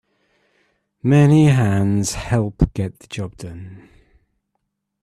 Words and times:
Many 1.03 1.49
hands 1.49 2.13
help 2.15 2.73
get 2.73 3.01
the 3.01 3.05
job 3.07 3.37
done. 3.37 3.87